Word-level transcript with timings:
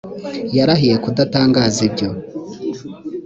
yarahiye 0.57 0.95
kudatangaza 1.03 1.79
ibyo 1.89 2.09